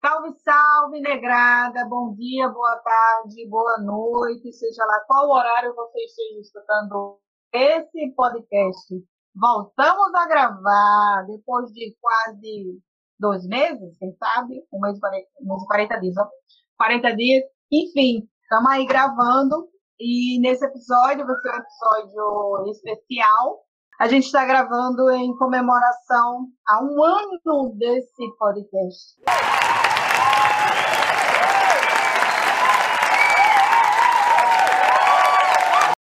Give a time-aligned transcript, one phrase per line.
[0.00, 1.84] Salve, salve, negrada!
[1.88, 7.18] Bom dia, boa tarde, boa noite, seja lá qual horário você esteja escutando
[7.52, 8.94] esse podcast.
[9.34, 12.80] Voltamos a gravar depois de quase
[13.18, 14.62] dois meses, quem sabe?
[14.72, 16.28] Um mês e 40, um mês e 40 dias, ó.
[16.76, 17.44] 40 dias.
[17.72, 19.68] Enfim, estamos aí gravando
[19.98, 23.64] e nesse episódio vai ser um episódio especial.
[23.98, 29.77] A gente está gravando em comemoração a um ano desse podcast.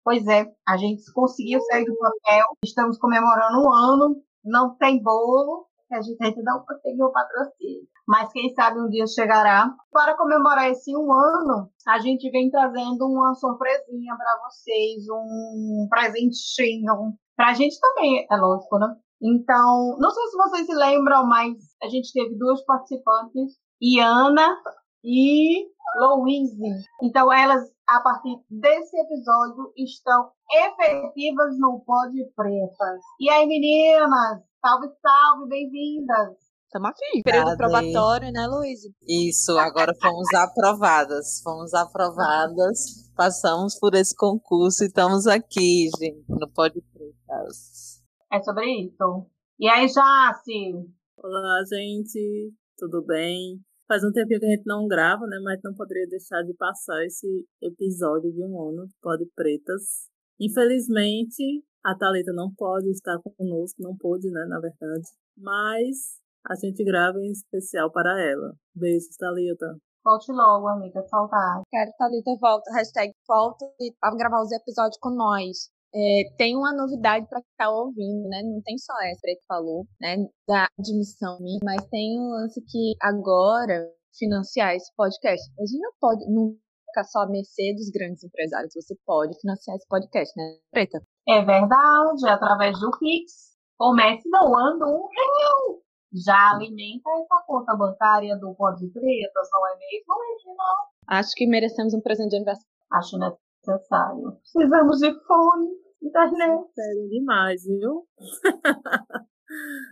[0.06, 5.66] Pois é, a gente conseguiu sair do papel, estamos comemorando um ano, não tem bolo,
[5.90, 7.86] a gente ainda não conseguiu patrocínio.
[8.06, 9.74] Mas quem sabe um dia chegará.
[9.90, 17.14] Para comemorar esse um ano, a gente vem trazendo uma surpresinha para vocês, um presentinho.
[17.36, 18.94] Para a gente também, é lógico, né?
[19.20, 24.56] Então, não sei se vocês se lembram, mas a gente teve duas participantes, Iana
[25.04, 25.66] e
[25.98, 26.56] Louise.
[27.02, 33.00] Então, elas, a partir desse episódio, estão efetivas no Pod Pretas.
[33.20, 34.42] E aí, meninas?
[34.64, 36.36] Salve, salve, bem-vindas!
[36.64, 37.22] Estamos aqui.
[37.22, 38.80] Período probatório, né, Luiz?
[39.06, 41.40] Isso, agora fomos aprovadas.
[41.42, 48.02] Fomos aprovadas, passamos por esse concurso e estamos aqui, gente, no Pod Pretas.
[48.32, 49.26] É sobre isso.
[49.60, 50.72] E aí, Jace?
[51.18, 52.54] Olá, gente.
[52.78, 53.60] Tudo bem?
[53.88, 55.38] Faz um tempinho que a gente não grava, né?
[55.42, 60.08] Mas não poderia deixar de passar esse episódio de um ano Pode Pretas.
[60.40, 65.08] Infelizmente, a Thalita não pode estar conosco, não pôde, né, na verdade.
[65.38, 68.54] Mas a gente grava em especial para ela.
[68.74, 69.78] Beijos, Thalita.
[70.04, 71.62] Volte logo, amiga, saudade.
[71.70, 73.66] Quero Thalita volta, hashtag volta
[74.00, 75.70] para gravar os episódios com nós.
[75.98, 78.42] É, tem uma novidade para quem está ouvindo, né?
[78.42, 80.16] Não tem só essa que falou, né?
[80.46, 85.50] Da admissão, mas tem um lance que agora financiar esse podcast.
[85.58, 86.54] A gente não pode não
[86.84, 88.74] ficar só à mercê dos grandes empresários.
[88.74, 91.00] Você pode financiar esse podcast, né, Preta?
[91.26, 93.56] É verdade, através do Pix.
[93.78, 95.80] Comece doando um real.
[96.12, 100.64] Já alimenta essa conta bancária do Pod Pretas, não é mesmo, Regina?
[101.08, 102.70] Acho que merecemos um presente de aniversário.
[102.92, 104.38] Acho necessário.
[104.42, 106.72] Precisamos de fone internet.
[106.74, 108.06] Sério demais, viu?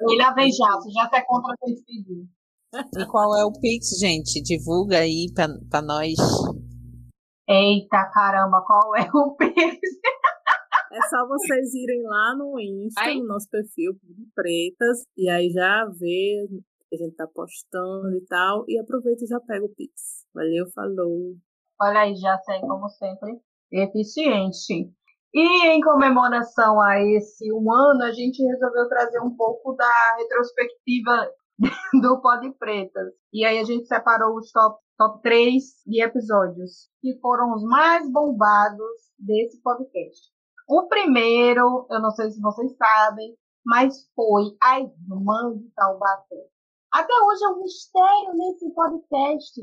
[0.09, 2.26] E lá vem já, você já quer contra se despedir.
[2.98, 4.43] E qual é o Pix, gente?
[4.43, 6.14] Divulga aí para nós.
[7.48, 9.78] Eita caramba, qual é o Pix?
[10.93, 13.16] É só vocês irem lá no Insta, Ai.
[13.16, 16.47] no nosso perfil de Pretas, e aí já vê
[16.88, 20.25] que a gente tá postando e tal, e aproveita e já pega o Pix.
[20.32, 21.34] Valeu, falou.
[21.81, 23.41] Olha aí, já sei, como sempre,
[23.72, 24.93] eficiente.
[25.34, 31.28] E em comemoração a esse um ano, a gente resolveu trazer um pouco da retrospectiva
[32.00, 33.12] do Pod Pretas.
[33.32, 38.08] E aí a gente separou os top, top 3 de episódios, que foram os mais
[38.12, 40.30] bombados desse podcast.
[40.68, 46.46] O primeiro, eu não sei se vocês sabem, mas foi a irmã de Taubaté.
[46.92, 49.60] Até hoje é um mistério nesse podcast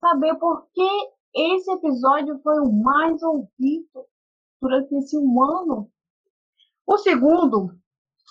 [0.00, 4.04] saber por que esse episódio foi o mais ouvido
[4.64, 5.90] durante esse um ano.
[6.86, 7.78] O segundo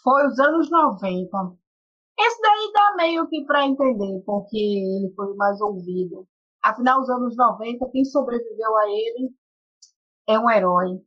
[0.04, 1.56] foi os anos 90.
[2.20, 6.28] Esse daí dá meio que para entender porque ele foi mais ouvido.
[6.64, 9.32] Afinal, os anos 90, quem sobreviveu a ele
[10.28, 11.00] é um herói.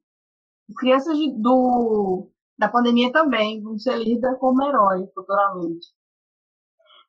[0.68, 5.88] As crianças do, da pandemia também vão ser lidas como herói futuramente.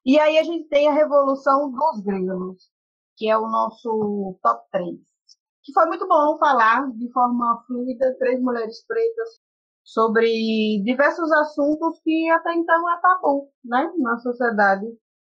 [0.05, 2.71] E aí a gente tem a Revolução dos Grilos,
[3.15, 5.06] que é o nosso top 3
[5.67, 9.41] que foi muito bom falar de forma fluida, três mulheres pretas,
[9.83, 14.85] sobre diversos assuntos que até então é tabu, né, na sociedade.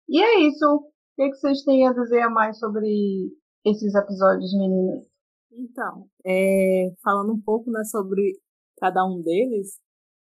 [0.08, 0.66] E é isso.
[0.66, 3.32] O que, vocês têm a dizer a mais sobre
[3.64, 5.06] esses episódios, meninas?
[5.52, 8.32] Então, é, falando um pouco né, sobre
[8.80, 9.78] cada um deles,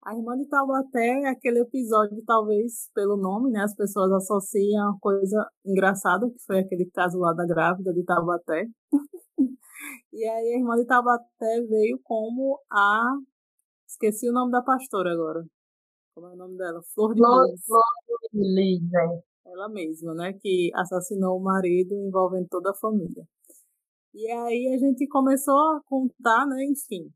[0.04, 4.98] a Irmã de Taubaté é aquele episódio, talvez pelo nome, né, as pessoas associam a
[5.00, 8.66] coisa engraçada, que foi aquele caso lá da grávida de Taubaté.
[10.12, 13.16] E aí a irmã de Tabaté veio como a.
[13.86, 15.44] Esqueci o nome da pastora agora.
[16.14, 16.82] Como é o nome dela?
[16.94, 17.20] Flor de.
[17.20, 17.82] Flor
[18.32, 19.50] de Lis, é.
[19.50, 20.32] Ela mesma, né?
[20.34, 23.26] Que assassinou o marido envolvendo toda a família.
[24.14, 26.64] E aí a gente começou a contar, né?
[26.64, 27.12] Enfim,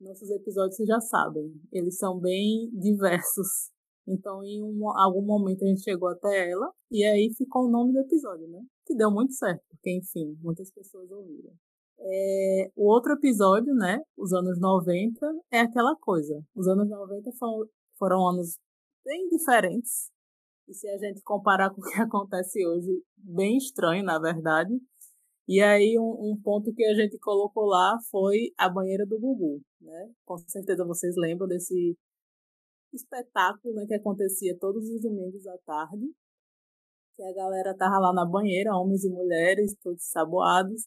[0.00, 3.70] nossos episódios vocês já sabem, eles são bem diversos.
[4.06, 7.92] Então, em um, algum momento a gente chegou até ela e aí ficou o nome
[7.92, 8.60] do episódio, né?
[8.86, 11.52] Que deu muito certo, porque, enfim, muitas pessoas ouviram.
[12.00, 16.40] É, o outro episódio, né, os anos 90, é aquela coisa.
[16.54, 17.68] Os anos 90 foram,
[17.98, 18.56] foram anos
[19.04, 20.10] bem diferentes,
[20.68, 24.72] E se a gente comparar com o que acontece hoje, bem estranho, na verdade.
[25.48, 29.62] E aí, um, um, ponto que a gente colocou lá foi a banheira do Gugu,
[29.80, 30.12] né?
[30.26, 31.96] Com certeza vocês lembram desse
[32.92, 36.06] espetáculo né, que acontecia todos os domingos à tarde.
[37.16, 40.84] Que a galera tava lá na banheira, homens e mulheres, todos saboados,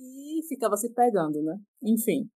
[0.00, 1.58] e ficava se pegando, né?
[1.82, 2.28] Enfim.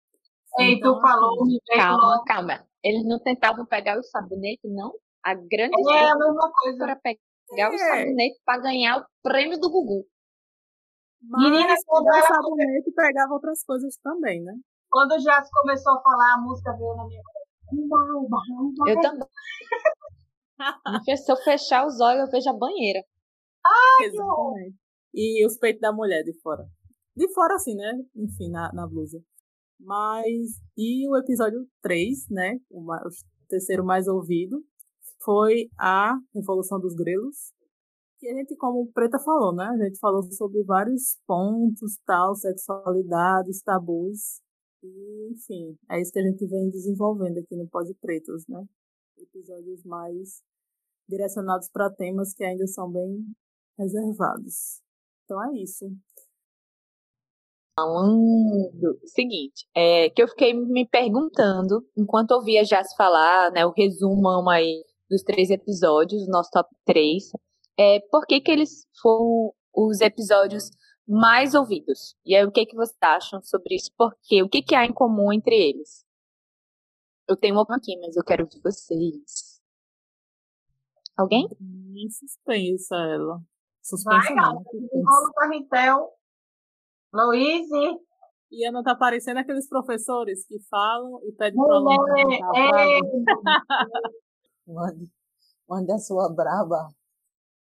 [0.59, 1.37] Ei, então, tu falou.
[1.75, 2.67] Calma, calma.
[2.83, 4.93] Eles não tentavam pegar o sabonete, não?
[5.25, 6.79] A grande é a mesma coisa.
[6.79, 7.75] para pegar é.
[7.75, 10.05] o sabonete para ganhar o prêmio do Gugu.
[11.23, 14.55] Mas Menina, quando o sabonete pegava outras coisas também, né?
[14.91, 17.43] Quando o Jazz começou a falar, a música veio na minha cabeça.
[18.89, 19.29] Eu também.
[21.17, 23.03] Se eu fechar os olhos, eu vejo a banheira.
[23.65, 24.77] Ai, Exatamente.
[25.15, 26.67] E os peitos da mulher de fora.
[27.17, 27.93] De fora, assim, né?
[28.17, 29.23] Enfim, na, na blusa.
[29.79, 30.61] Mas.
[30.77, 32.59] E o episódio 3, né?
[32.71, 34.65] O, o terceiro mais ouvido,
[35.25, 37.53] foi a Revolução dos Grelos.
[38.19, 39.65] Que a gente, como o Preta falou, né?
[39.65, 44.41] A gente falou sobre vários pontos, tal, sexualidades, tabus.
[44.83, 48.65] E, enfim, é isso que a gente vem desenvolvendo aqui no Pode Pretos, né?
[49.19, 50.43] Episódios mais
[51.09, 53.25] direcionados para temas que ainda são bem
[53.79, 54.81] reservados.
[55.25, 55.87] Então é isso.
[57.75, 64.49] Falando seguinte, é, que eu fiquei me perguntando, enquanto ouvia Jazz falar, né, o resumão
[64.49, 67.33] aí dos três episódios, nosso top 3,
[67.79, 70.71] é, por que que eles foram os episódios
[71.09, 72.15] mais ouvidos?
[72.25, 73.91] E aí, o que que vocês acham sobre isso?
[73.97, 74.43] Por quê?
[74.43, 76.05] O que que há em comum entre eles?
[77.29, 79.61] Eu tenho uma aqui, mas eu quero ouvir vocês.
[81.17, 81.49] Alguém?
[81.61, 83.41] Nem suspensa ela.
[83.83, 84.63] Suspensa Vai, não.
[84.63, 86.11] Rolo Carretel.
[87.13, 87.99] Luíse.
[88.51, 91.93] E Ana tá parecendo aqueles professores que falam e pedem para o
[92.55, 93.01] é, é.
[94.67, 95.11] Mande,
[95.69, 96.89] mande a sua braba.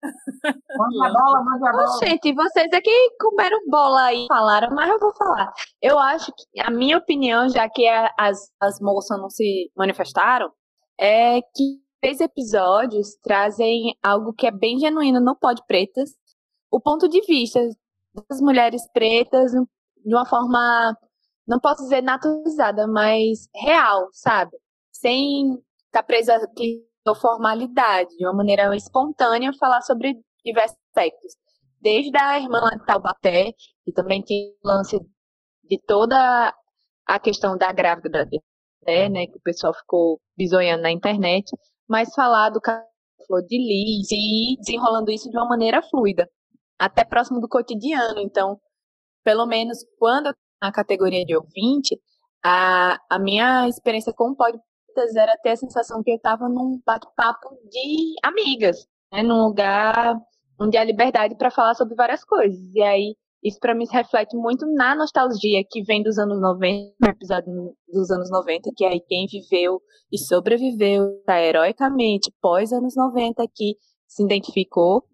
[0.01, 1.99] Mande a bola, mande a bola.
[1.99, 5.53] gente, vocês aqui comeram bola aí, falaram, mas eu vou falar.
[5.81, 7.87] Eu acho que, a minha opinião, já que
[8.17, 10.51] as, as moças não se manifestaram,
[10.99, 16.11] é que três episódios trazem algo que é bem genuíno no Pod Pretas.
[16.71, 17.59] O ponto de vista
[18.13, 20.97] das mulheres pretas de uma forma,
[21.47, 24.57] não posso dizer naturalizada, mas real, sabe?
[24.91, 26.35] Sem estar presa
[27.05, 31.35] à formalidade, de uma maneira espontânea, falar sobre diversos aspectos.
[31.81, 33.53] Desde a irmã de Taubaté,
[33.83, 34.99] que também tem lance
[35.63, 36.53] de toda
[37.05, 38.27] a questão da grávida,
[38.85, 41.49] né, que o pessoal ficou bisonhando na internet,
[41.87, 42.59] mas falar do
[43.25, 46.29] flor de lis e desenrolando isso de uma maneira fluida,
[46.79, 48.19] até próximo do cotidiano.
[48.19, 48.57] Então,
[49.23, 51.99] pelo menos quando na categoria de ouvinte,
[52.43, 54.65] a, a minha experiência com o podcast
[55.15, 60.15] era ter a sensação que eu estava num bate-papo de amigas, né, num lugar
[60.59, 62.59] onde há liberdade para falar sobre várias coisas.
[62.73, 66.93] E aí isso para mim se reflete muito na nostalgia que vem dos anos 90,
[66.99, 69.81] no episódio dos anos 90, que é aí quem viveu
[70.11, 73.77] e sobreviveu tá, heroicamente pós anos 90 que
[74.07, 75.05] se identificou,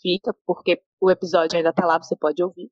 [0.00, 2.70] fica, porque o episódio ainda tá lá, você pode ouvir.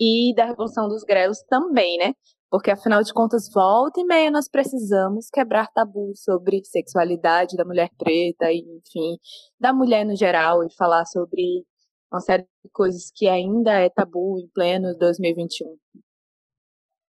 [0.00, 2.12] E da Revolução dos Grelos também, né?
[2.50, 7.90] Porque afinal de contas, volta e meia nós precisamos quebrar tabus sobre sexualidade da mulher
[7.98, 9.18] preta, e, enfim,
[9.58, 11.64] da mulher no geral, e falar sobre
[12.12, 15.76] uma série de coisas que ainda é tabu em pleno 2021.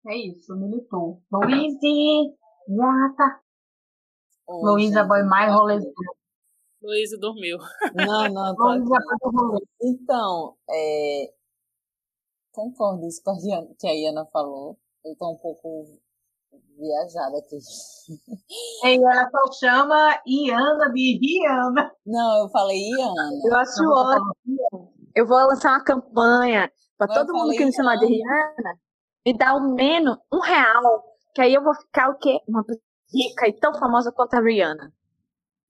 [0.07, 1.21] É isso, militou.
[1.31, 2.35] Luíse,
[2.67, 3.41] gata.
[4.49, 6.20] Luísa Boy mais rolezeira.
[6.81, 7.57] Luísa dormiu.
[7.95, 9.63] Não, não, tô.
[9.81, 11.33] Então, é,
[12.51, 13.37] concordo isso com a
[13.79, 14.77] que a Iana falou.
[15.05, 15.99] Eu tô um pouco
[16.77, 17.57] viajada aqui.
[18.83, 21.91] E ela só chama Iana de Rihanna.
[22.05, 23.29] Não, eu falei Iana.
[23.45, 24.93] Eu acho ótimo.
[25.15, 28.79] Eu vou lançar uma campanha para todo mundo que me chamar de Rihanna
[29.25, 31.03] me dá ao menos um real.
[31.33, 32.39] Que aí eu vou ficar o quê?
[32.47, 32.63] Uma
[33.13, 34.91] rica e tão famosa quanto a Rihanna.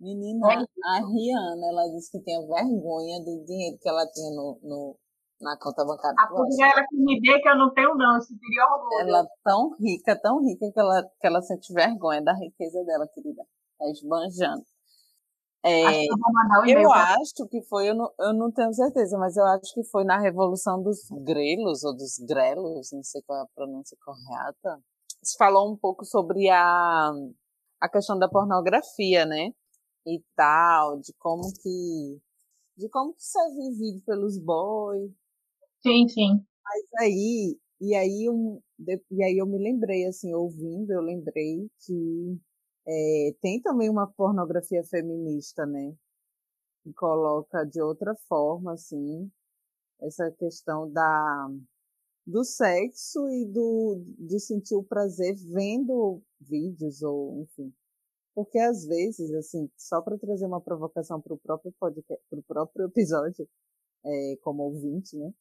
[0.01, 4.97] Menina, a Rihanna, ela disse que tinha vergonha do dinheiro que ela tinha no, no
[5.39, 6.15] na conta bancária.
[6.19, 8.15] A podia ela que me dê que eu não tenho, não.
[8.15, 9.09] Eu sentiria orgulho.
[9.09, 13.07] Ela é tão rica, tão rica que ela, que ela sente vergonha da riqueza dela,
[13.13, 13.43] querida.
[13.77, 14.63] Tá esbanjando.
[15.63, 19.45] É, acho eu, eu acho que foi, eu não, eu não tenho certeza, mas eu
[19.45, 23.47] acho que foi na Revolução dos Grelos, ou dos Grelos, não sei qual é a
[23.53, 24.81] pronúncia correta.
[25.23, 27.11] Se falou um pouco sobre a,
[27.79, 29.51] a questão da pornografia, né?
[30.05, 32.21] E tal, de como que.
[32.77, 35.11] De como que isso é vivido pelos boys,
[35.83, 36.45] Sim, sim.
[36.63, 38.61] Mas aí, e aí, um,
[39.11, 42.39] e aí eu me lembrei, assim, ouvindo, eu lembrei que
[42.87, 45.95] é, tem também uma pornografia feminista, né?
[46.83, 49.31] que coloca de outra forma, assim,
[50.01, 51.49] essa questão da
[52.25, 57.73] do sexo e do de sentir o prazer vendo vídeos ou enfim
[58.33, 62.43] porque às vezes assim só para trazer uma provocação para o próprio podcast para o
[62.43, 63.47] próprio episódio
[64.05, 65.31] é, como ouvinte né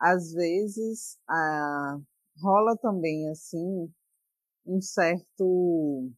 [0.00, 1.98] às vezes a,
[2.40, 3.92] rola também assim
[4.66, 6.10] um certo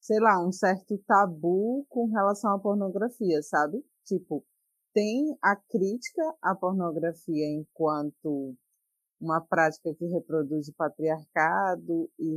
[0.00, 3.84] sei lá um certo tabu com relação à pornografia sabe?
[4.04, 4.44] Tipo
[4.94, 8.56] tem a crítica à pornografia enquanto
[9.20, 12.36] uma prática que reproduz o patriarcado e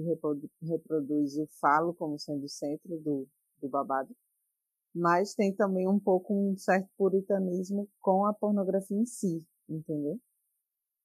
[0.61, 3.27] reproduz o falo como sendo o centro do,
[3.61, 4.15] do babado.
[4.93, 10.19] Mas tem também um pouco um certo puritanismo com a pornografia em si, entendeu?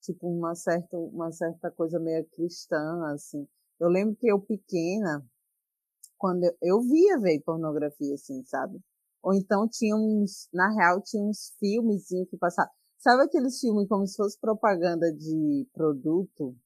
[0.03, 3.47] Tipo, uma certa, uma certa coisa meio cristã, assim.
[3.79, 5.25] Eu lembro que eu pequena,
[6.19, 8.81] quando eu, eu via ver pornografia, assim, sabe?
[9.23, 12.73] Ou então tinha uns, na real, tinha uns filmezinhos que passavam.
[12.99, 16.57] Sabe aqueles filmes como se fosse propaganda de produto?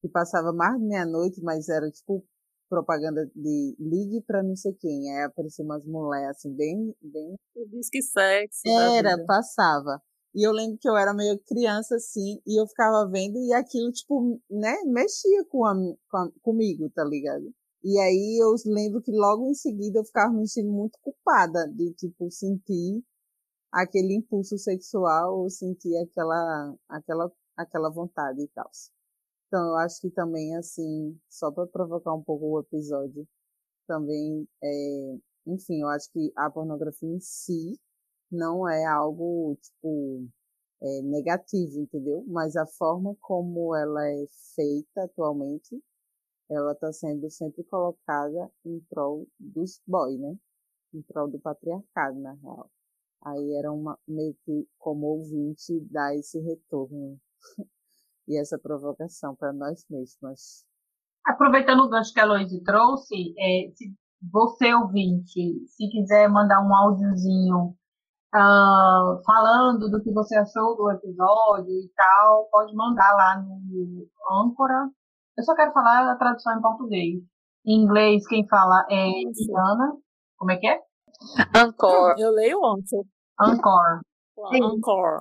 [0.00, 2.24] Que passava mais de meia-noite, mas era tipo
[2.68, 5.10] propaganda de ligue para não sei quem.
[5.10, 6.94] Aí aparecia umas mulheres assim, bem.
[7.02, 7.34] bem...
[7.70, 8.68] Diz que sexo.
[8.68, 10.00] Era, passava.
[10.34, 13.90] E eu lembro que eu era meio criança assim, e eu ficava vendo, e aquilo,
[13.90, 17.50] tipo, né, mexia com a, com a, comigo, tá ligado?
[17.82, 21.92] E aí eu lembro que logo em seguida eu ficava me sentindo muito culpada de,
[21.94, 23.02] tipo, sentir
[23.72, 28.70] aquele impulso sexual ou sentir aquela, aquela, aquela vontade e tal.
[29.48, 33.26] Então, eu acho que também, assim, só para provocar um pouco o episódio,
[33.86, 37.78] também, é, enfim, eu acho que a pornografia em si
[38.30, 40.28] não é algo, tipo,
[40.82, 42.24] é, negativo, entendeu?
[42.28, 45.82] Mas a forma como ela é feita atualmente,
[46.50, 50.36] ela está sendo sempre colocada em prol dos boys, né?
[50.94, 52.70] Em prol do patriarcado, na real.
[53.24, 57.18] Aí era uma, meio que como ouvinte dar esse retorno
[58.28, 60.64] e essa provocação para nós mesmas.
[61.26, 63.92] Aproveitando o gancho que a Loise trouxe, é, se
[64.32, 67.76] você ouvinte, se quiser mandar um áudiozinho
[68.34, 74.90] uh, falando do que você achou do episódio e tal, pode mandar lá no Âncora.
[75.36, 77.22] Eu só quero falar a tradução em português.
[77.66, 79.96] Em inglês, quem fala é Diana.
[80.36, 80.80] Como é que é?
[81.54, 82.14] Anchor.
[82.18, 83.02] Eu leio ontem.
[83.40, 84.00] Anchor.
[84.52, 85.20] Anchor.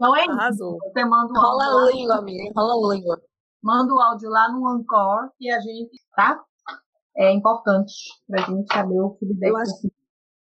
[0.00, 0.78] Não é isso.
[0.82, 2.52] Você manda um Rola a língua, amiga.
[2.56, 3.22] Rola a língua.
[3.62, 6.42] Manda o áudio lá no Anchor e a gente, tá?
[7.16, 7.92] É importante
[8.26, 9.48] pra gente saber o feedback.
[9.48, 9.72] Eu acho,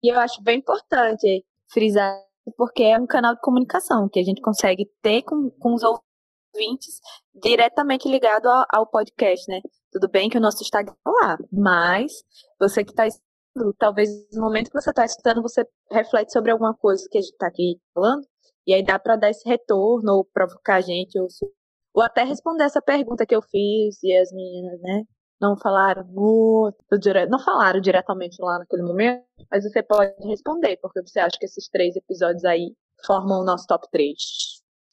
[0.04, 2.20] e eu acho bem importante frisar,
[2.58, 7.00] porque é um canal de comunicação que a gente consegue ter com, com os ouvintes
[7.34, 9.62] diretamente ligado ao, ao podcast, né?
[9.92, 12.12] Tudo bem que o nosso Instagram é lá, mas
[12.60, 13.06] você que está
[13.78, 17.32] talvez no momento que você está estudando, você reflete sobre alguma coisa que a gente
[17.32, 18.26] está aqui falando,
[18.68, 21.28] e aí dá para dar esse retorno, ou provocar a gente, ou,
[21.94, 25.04] ou até responder essa pergunta que eu fiz, e as meninas, né,
[25.40, 26.78] não falaram muito,
[27.30, 31.70] não falaram diretamente lá naquele momento, mas você pode responder, porque você acha que esses
[31.70, 32.74] três episódios aí
[33.06, 34.16] formam o nosso top 3.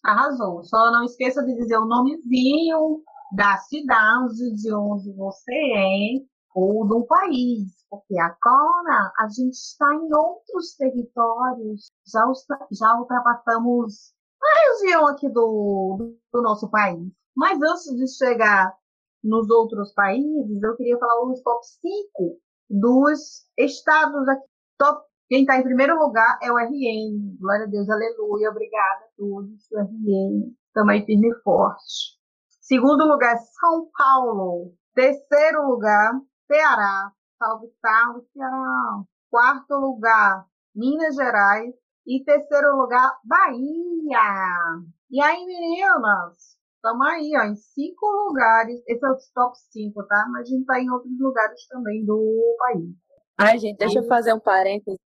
[0.04, 0.62] Arrasou.
[0.64, 3.02] Só não esqueça de dizer o nomezinho
[3.36, 10.14] da cidade de onde você é ou do país, porque agora a gente está em
[10.14, 12.24] outros territórios, já,
[12.70, 17.10] já ultrapassamos a região aqui do, do nosso país.
[17.34, 18.74] Mas antes de chegar
[19.22, 24.46] nos outros países, eu queria falar os top 5 dos estados aqui.
[24.78, 27.36] Top, quem está em primeiro lugar é o RN.
[27.40, 29.70] Glória a Deus, aleluia, obrigada a todos.
[29.70, 32.18] O RN também firme e forte.
[32.60, 34.74] Segundo lugar, São Paulo.
[34.94, 36.12] Terceiro lugar,
[36.52, 39.02] Ceará, salve, salve, Ceará.
[39.30, 40.44] Quarto lugar,
[40.74, 41.74] Minas Gerais.
[42.06, 44.82] E terceiro lugar, Bahia.
[45.10, 46.58] E aí, meninas?
[46.76, 48.82] Estamos aí, ó, em cinco lugares.
[48.86, 50.26] Esse é o top 5, tá?
[50.30, 52.90] Mas a gente tá em outros lugares também do país.
[53.38, 54.04] Ai, gente, deixa aí...
[54.04, 55.00] eu fazer um parênteses.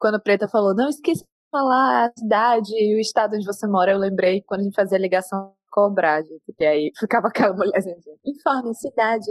[0.00, 3.68] Quando a Preta falou, não esqueça de falar a cidade e o estado onde você
[3.68, 6.42] mora, eu lembrei quando a gente fazia a ligação cobrar, gente.
[6.44, 7.96] Porque aí ficava aquela mulherzinha.
[8.24, 9.30] Informe, cidade,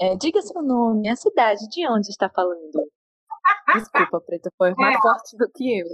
[0.00, 2.90] é, diga seu nome, a cidade, de onde está falando.
[3.74, 5.00] Desculpa, Preta, foi mais é.
[5.00, 5.86] forte do que eu.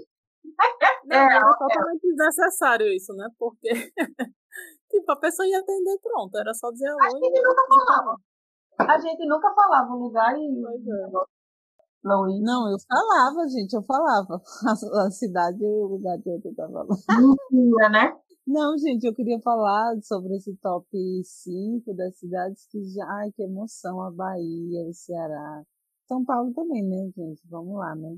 [1.04, 3.28] Não, é, era totalmente desnecessário isso, né?
[3.38, 3.68] Porque
[4.90, 7.06] tipo, a pessoa ia atender pronto, era só dizer oi.
[7.06, 8.16] A gente nunca falava.
[8.78, 10.62] A gente nunca falava o lugar e.
[10.62, 11.40] Pois é.
[12.02, 14.40] Não, eu falava, gente, eu falava.
[14.66, 17.36] A, a cidade e o lugar de onde eu estava falando.
[17.50, 18.16] Mentira, né?
[18.46, 20.88] Não, gente, eu queria falar sobre esse top
[21.22, 23.04] 5 das cidades que já.
[23.06, 24.00] Ai, que emoção!
[24.02, 25.64] A Bahia, o Ceará.
[26.08, 27.40] São Paulo também, né, gente?
[27.48, 28.16] Vamos lá, né?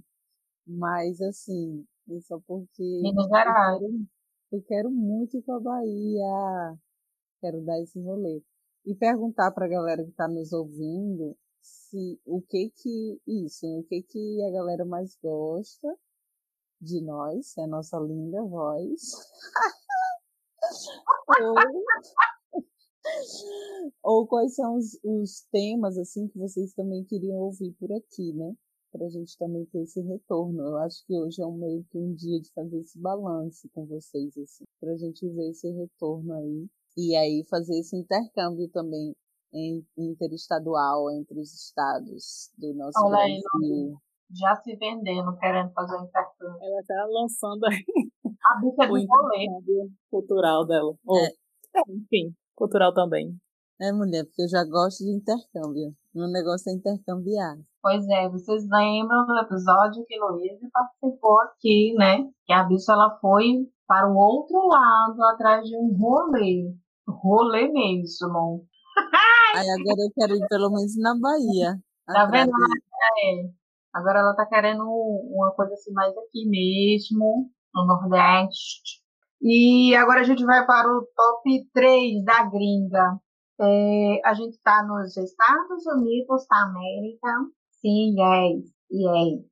[0.67, 1.85] Mas, assim,
[2.23, 3.83] só porque Minas Gerais.
[3.83, 4.07] Eu quero,
[4.52, 6.79] eu quero muito ir para Bahia.
[7.41, 8.43] Quero dar esse rolê.
[8.87, 13.85] E perguntar para a galera que está nos ouvindo se o que que isso, o
[13.85, 15.97] que que a galera mais gosta
[16.81, 19.00] de nós, é a nossa linda voz.
[21.41, 21.55] ou,
[24.02, 28.55] ou quais são os, os temas assim que vocês também queriam ouvir por aqui, né?
[28.91, 30.62] Para a gente também ter esse retorno.
[30.62, 33.87] Eu acho que hoje é um meio que um dia de fazer esse balanço com
[33.87, 36.67] vocês, assim, para a gente ver esse retorno aí.
[36.97, 39.14] E aí fazer esse intercâmbio também
[39.97, 43.41] interestadual entre os estados do nosso Olha Brasil.
[43.62, 43.95] Aí,
[44.35, 46.59] já se vendendo, querendo fazer um intercâmbio.
[46.62, 47.85] Ela está lançando aí
[48.45, 49.47] a bicha do rolê.
[50.11, 50.95] cultural dela.
[51.11, 51.79] É.
[51.79, 51.83] é.
[51.89, 53.37] enfim, cultural também.
[53.81, 55.93] É, mulher, porque eu já gosto de intercâmbio.
[56.15, 57.57] Meu negócio é intercambiar.
[57.83, 62.19] Pois é, vocês lembram do episódio que Luísa participou aqui, né?
[62.47, 66.73] Que a bicha ela foi para o outro lado atrás de um rolê.
[67.09, 68.65] Rolê mesmo.
[69.57, 71.77] Aí agora eu quero ir pelo menos na Bahia.
[72.07, 72.53] Tá vendo?
[72.53, 73.51] É.
[73.93, 79.02] Agora ela tá querendo uma coisa assim mais aqui mesmo, no Nordeste.
[79.41, 83.19] E agora a gente vai para o top 3 da gringa.
[83.61, 87.29] É, a gente está nos Estados Unidos da América.
[87.81, 89.45] Sim, yes, yes.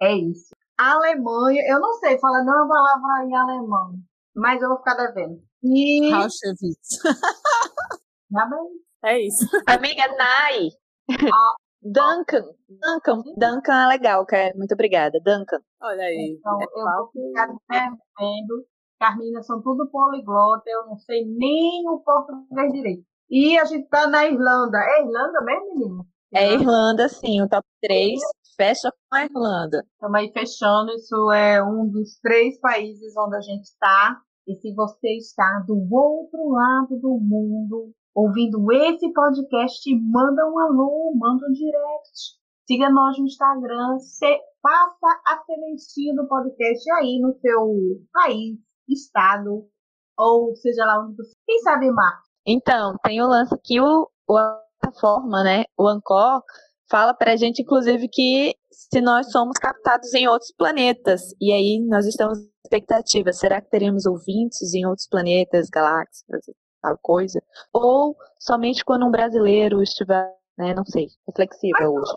[0.00, 0.54] É isso.
[0.78, 3.94] Alemanha, eu não sei falar nenhuma palavra em alemão,
[4.36, 5.42] mas eu vou ficar devendo.
[5.62, 6.12] E.
[6.12, 7.02] Auschwitz.
[8.32, 8.68] Tá bem.
[9.04, 9.46] É isso.
[9.66, 10.68] Amiga Nai.
[11.32, 12.44] Ah, Duncan.
[12.68, 13.22] Duncan.
[13.36, 14.52] Duncan é legal, cara.
[14.56, 15.18] Muito obrigada.
[15.20, 15.60] Duncan.
[15.80, 16.36] Olha aí.
[16.38, 18.66] Então, é eu vou ficar devendo.
[18.98, 23.04] Carmina são tudo poliglota, eu não sei nem o português direito.
[23.30, 24.78] E a gente tá na Irlanda.
[24.78, 26.04] É Irlanda mesmo, menina?
[26.34, 27.40] É Irlanda, sim.
[27.40, 28.20] O top 3
[28.56, 29.84] fecha com a Irlanda.
[29.92, 30.92] Estamos aí fechando.
[30.92, 34.20] Isso é um dos três países onde a gente está.
[34.46, 41.12] E se você está do outro lado do mundo, ouvindo esse podcast, manda um alô,
[41.14, 42.36] manda um direct.
[42.66, 47.72] Siga nós no Instagram, se, passa a sementinha do podcast aí no seu
[48.12, 49.68] país, estado,
[50.18, 51.32] ou seja lá onde você.
[51.46, 52.28] Quem sabe, Marcos?
[52.44, 55.64] Então, tem o lance que o, o a plataforma, né?
[55.78, 56.42] O Ancor
[56.90, 61.22] fala pra gente, inclusive, que se nós somos captados em outros planetas.
[61.40, 63.32] E aí nós estamos expectativa.
[63.32, 66.42] Será que teremos ouvintes em outros planetas, galáxias?
[66.80, 72.12] Tal coisa, ou somente quando um brasileiro estiver, né, não sei, reflexiva hoje.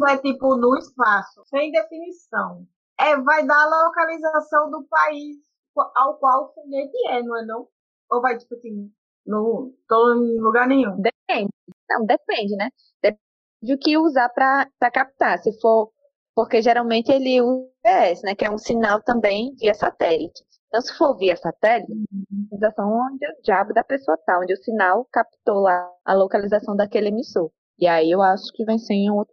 [0.00, 2.66] Vai tipo no espaço, sem definição.
[2.98, 5.36] É, vai dar a localização do país
[5.96, 7.68] ao qual o foguete é, não é não?
[8.10, 8.90] Ou vai tipo assim,
[9.26, 11.00] não tô em lugar nenhum?
[11.00, 11.50] Depende.
[11.90, 12.70] Não, depende, né?
[13.02, 13.20] Depende
[13.62, 15.38] do que usar para captar.
[15.38, 15.90] Se for
[16.34, 20.42] porque geralmente ele usa GPS, né, que é um sinal também via satélite.
[20.74, 21.92] Então, se for via satélite,
[22.50, 27.10] localização onde o diabo da pessoa está, onde o sinal captou lá a localização daquele
[27.10, 27.48] emissor.
[27.78, 29.32] E aí eu acho que vai ser em outro,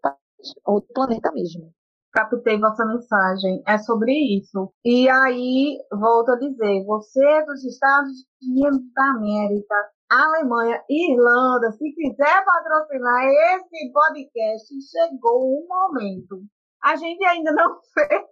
[0.64, 1.74] outro planeta mesmo.
[2.14, 3.64] Captei vossa mensagem.
[3.66, 4.72] É sobre isso.
[4.86, 9.76] E aí, volto a dizer, você é dos Estados Unidos da América,
[10.12, 16.44] Alemanha, Irlanda, se quiser patrocinar esse podcast, chegou o momento.
[16.84, 18.26] A gente ainda não fez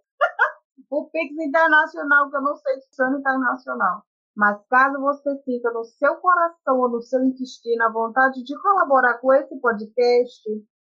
[0.89, 4.03] o Pix Internacional, que eu não sei se é internacional.
[4.35, 9.17] Mas caso você sinta no seu coração ou no seu intestino a vontade de colaborar
[9.19, 10.41] com esse podcast,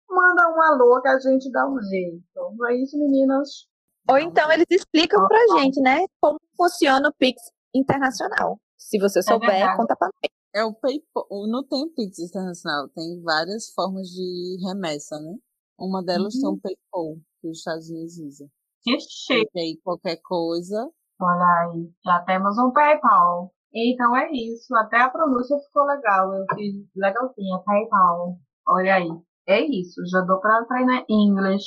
[0.08, 2.22] manda um alô que a gente dá um jeito.
[2.56, 3.66] Não é isso, meninas?
[4.08, 7.42] Ou então eles explicam pra gente, né, como funciona o Pix
[7.74, 8.58] Internacional.
[8.76, 10.28] Se você é souber, é conta pra mim.
[10.54, 15.34] É o PayPal, não tem Pix Internacional, tem várias formas de remessa, né?
[15.78, 16.40] Uma delas uhum.
[16.40, 18.48] tem o PayPal, que os Estados Unidos usam.
[18.86, 19.50] Que chique.
[19.52, 20.88] E aí qualquer coisa.
[21.20, 23.52] Olha aí, já temos um PayPal.
[23.74, 26.32] Então é isso, até a pronúncia ficou legal.
[26.32, 28.36] Eu fiz legalzinha, PayPal.
[28.68, 29.08] Olha aí.
[29.48, 31.64] É isso, já dou para treinar inglês.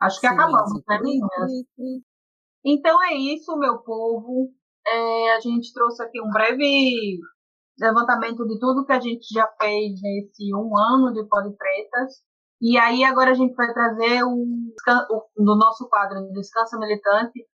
[0.00, 1.52] Acho que sim, acabamos, sim, né, meninas?
[2.64, 4.52] Então é isso, meu povo.
[4.86, 7.18] É, a gente trouxe aqui um breve
[7.78, 12.22] levantamento de tudo que a gente já fez nesse um ano de Pretas.
[12.62, 14.70] E aí agora a gente vai trazer um,
[15.36, 17.44] no nosso quadro Descansa Militante,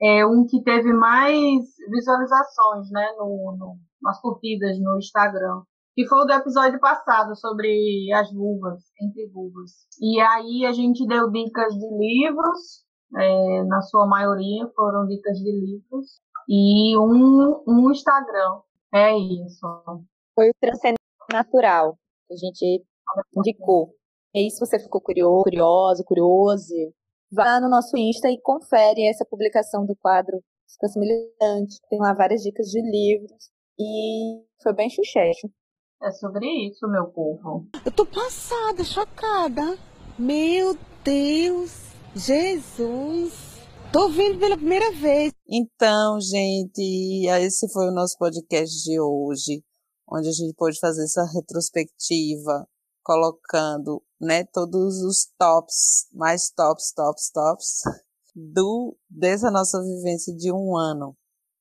[0.00, 5.62] é um que teve mais visualizações, né, no, no, nas curtidas no Instagram,
[5.94, 9.70] que foi o do episódio passado sobre as vulvas, entre vulvas.
[10.00, 12.84] E aí a gente deu dicas de livros,
[13.18, 18.60] é, na sua maioria foram dicas de livros, e um, um Instagram.
[18.94, 19.66] É isso.
[20.34, 21.00] Foi o Transcendente
[21.30, 22.84] Natural, que a gente
[23.36, 23.94] indicou.
[24.34, 26.74] E aí, se você ficou curioso, curioso, curioso,
[27.30, 32.42] vá no nosso Insta e confere essa publicação do quadro Descansa Militante, tem lá várias
[32.42, 33.52] dicas de livros.
[33.78, 35.48] E foi bem chuchecho.
[36.02, 37.68] É sobre isso, meu povo.
[37.86, 39.78] Eu tô passada, chocada.
[40.18, 43.62] Meu Deus, Jesus.
[43.92, 45.32] Tô vendo pela primeira vez.
[45.48, 49.62] Então, gente, esse foi o nosso podcast de hoje,
[50.10, 52.66] onde a gente pôde fazer essa retrospectiva,
[53.04, 57.82] colocando, né, todos os tops, mais tops, tops, tops
[58.34, 61.16] do dessa nossa vivência de um ano.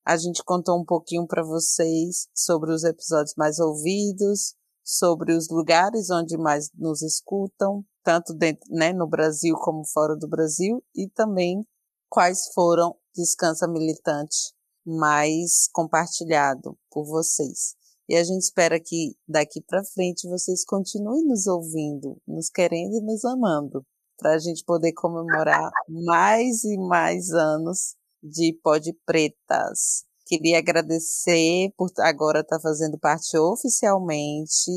[0.06, 6.10] A gente contou um pouquinho para vocês sobre os episódios mais ouvidos, sobre os lugares
[6.10, 11.66] onde mais nos escutam, tanto dentro, né, no Brasil como fora do Brasil, e também
[12.10, 14.54] quais foram Descansa Militante
[14.86, 17.76] mais compartilhado por vocês.
[18.10, 23.02] E a gente espera que daqui para frente vocês continuem nos ouvindo, nos querendo e
[23.02, 23.86] nos amando,
[24.18, 30.04] para a gente poder comemorar mais e mais anos de Pod Pretas.
[30.26, 34.72] Queria agradecer por agora estar tá fazendo parte oficialmente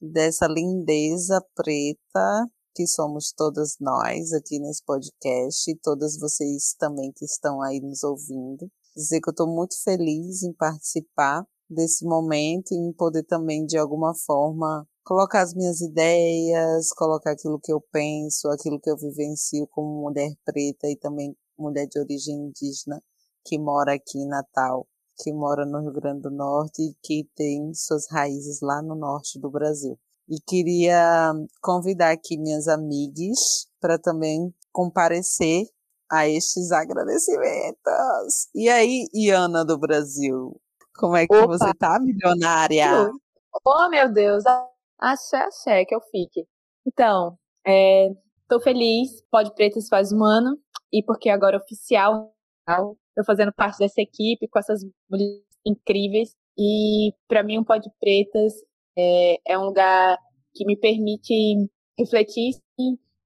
[0.00, 7.24] dessa lindeza preta que somos todas nós aqui nesse podcast e todas vocês também que
[7.24, 8.70] estão aí nos ouvindo.
[8.94, 14.14] Dizer que eu estou muito feliz em participar desse momento em poder também, de alguma
[14.14, 20.02] forma, colocar as minhas ideias, colocar aquilo que eu penso, aquilo que eu vivencio como
[20.02, 23.02] mulher preta e também mulher de origem indígena
[23.44, 24.86] que mora aqui em Natal,
[25.18, 29.38] que mora no Rio Grande do Norte e que tem suas raízes lá no norte
[29.38, 29.98] do Brasil.
[30.28, 35.64] E queria convidar aqui minhas amigas para também comparecer
[36.10, 38.48] a estes agradecimentos.
[38.54, 40.60] E aí, Iana do Brasil,
[40.96, 41.46] como é que Opa.
[41.46, 43.10] você tá, milionária?
[43.64, 44.44] Oh, meu Deus,
[44.98, 46.46] axé, axé, que eu fique.
[46.86, 48.10] Então, é,
[48.48, 50.58] tô feliz, Pode Pretas faz um ano,
[50.92, 52.32] e porque agora é oficial,
[53.14, 54.80] tô fazendo parte dessa equipe com essas
[55.10, 58.54] mulheres incríveis, e para mim um Pode Pretas
[58.96, 60.18] é, é um lugar
[60.54, 62.54] que me permite refletir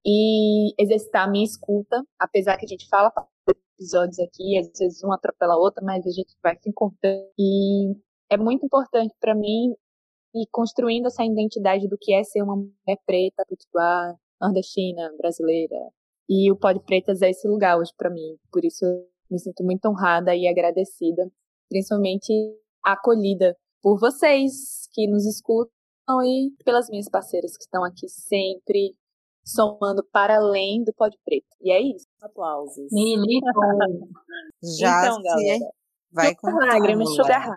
[0.04, 3.12] e exercitar a minha escuta, apesar que a gente fala
[3.80, 7.24] episódios aqui, às vezes um atropela a outra, mas a gente vai se encontrando.
[7.38, 7.94] E
[8.30, 9.74] é muito importante para mim
[10.34, 15.76] ir construindo essa identidade do que é ser uma mulher preta, potiguar, nordestina, brasileira.
[16.28, 18.36] E o Pode Pretas é esse lugar hoje para mim.
[18.52, 21.28] Por isso eu me sinto muito honrada e agradecida,
[21.68, 22.32] principalmente
[22.84, 25.72] acolhida por vocês que nos escutam
[26.24, 28.94] e pelas minhas parceiras que estão aqui sempre
[29.54, 31.46] somando para além do Pode Preto.
[31.60, 32.06] E é isso.
[32.20, 32.86] Aplausos.
[34.78, 35.70] Já então, galera,
[36.12, 37.56] vai com lágrimas chorar.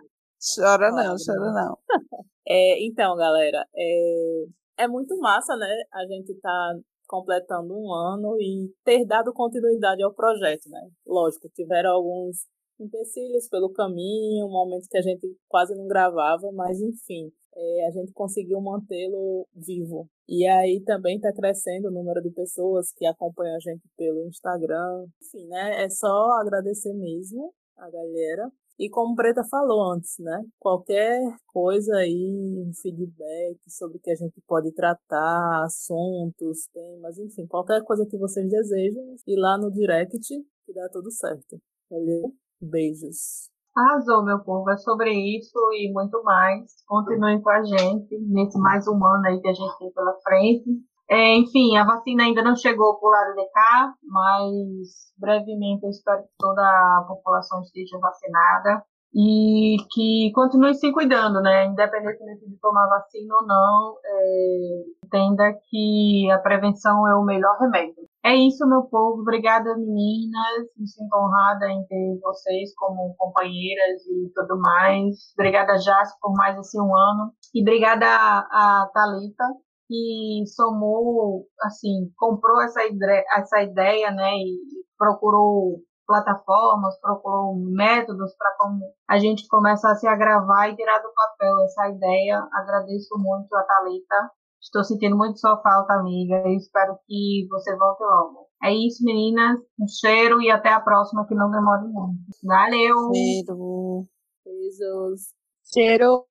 [0.56, 1.78] Chora não, chora não.
[2.46, 4.46] É, então, galera, é,
[4.80, 5.66] é muito massa, né?
[5.94, 6.76] A gente tá
[7.08, 10.90] completando um ano e ter dado continuidade ao projeto, né?
[11.08, 12.46] Lógico, tiveram alguns
[12.84, 18.12] empecilhos pelo caminho, momentos que a gente quase não gravava, mas enfim, é, a gente
[18.14, 20.08] conseguiu mantê-lo vivo.
[20.28, 25.06] E aí também está crescendo o número de pessoas que acompanham a gente pelo Instagram.
[25.22, 25.84] Enfim, né?
[25.84, 28.52] É só agradecer mesmo a galera.
[28.80, 30.44] E como Preta falou antes, né?
[30.60, 37.46] Qualquer coisa aí, um feedback sobre o que a gente pode tratar, assuntos, temas, enfim,
[37.46, 40.18] qualquer coisa que vocês desejam, ir lá no direct
[40.66, 41.62] que dá tudo certo.
[41.90, 42.34] Valeu?
[42.64, 43.50] Beijos.
[43.76, 44.70] Arrasou, meu povo.
[44.70, 46.84] É sobre isso e muito mais.
[46.88, 50.70] Continuem com a gente nesse mais um ano aí que a gente tem pela frente.
[51.10, 56.24] É, enfim, a vacina ainda não chegou por lado de cá, mas brevemente eu espero
[56.24, 58.84] que toda a população esteja vacinada
[59.16, 61.66] e que continue se cuidando, né?
[61.66, 68.04] Independentemente de tomar vacina ou não, é, entenda que a prevenção é o melhor remédio.
[68.26, 69.22] É isso, meu povo.
[69.22, 70.68] Obrigada, meninas.
[70.78, 75.16] Me sinto honrada em ter vocês como companheiras e tudo mais.
[75.38, 77.34] Obrigada, Jasper, por mais esse um ano.
[77.54, 79.46] E obrigada a, a Thalita,
[79.88, 84.32] que somou, assim, comprou essa ideia, essa ideia né?
[84.38, 84.58] E
[84.98, 91.64] procurou plataformas, procurou métodos para como a gente começasse a gravar e tirar do papel
[91.66, 92.48] essa ideia.
[92.54, 94.32] Agradeço muito a Thalita.
[94.62, 98.48] Estou sentindo muito sua falta, amiga, e espero que você volte logo.
[98.64, 99.60] É isso, meninas.
[99.78, 102.22] Um cheiro e até a próxima, que não demore muito.
[102.44, 103.14] Valeu!
[103.14, 104.08] Cheiro!
[104.46, 105.34] Beijos!
[105.74, 106.26] Cheiro!